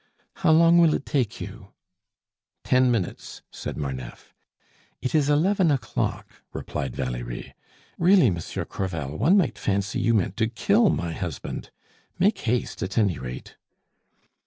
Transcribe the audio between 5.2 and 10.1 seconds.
eleven o'clock," replied Valerie. "Really, Monsieur Crevel, one might fancy